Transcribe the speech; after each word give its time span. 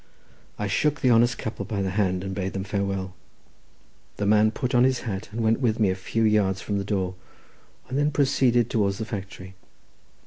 I 0.57 0.65
shook 0.65 1.01
the 1.01 1.11
honest 1.11 1.37
couple 1.37 1.63
by 1.63 1.83
the 1.83 1.91
hand, 1.91 2.23
and 2.23 2.33
bade 2.33 2.53
them 2.53 2.63
farewell. 2.63 3.13
The 4.17 4.25
man 4.25 4.49
put 4.49 4.73
on 4.73 4.83
his 4.83 5.01
hat, 5.01 5.29
and 5.31 5.41
went 5.43 5.59
with 5.59 5.79
me 5.79 5.91
a 5.91 5.95
few 5.95 6.23
yards 6.23 6.59
from 6.59 6.79
the 6.79 6.83
door, 6.83 7.13
and 7.87 7.99
then 7.99 8.09
proceeded 8.09 8.67
towards 8.67 8.97
the 8.97 9.05
factory. 9.05 9.53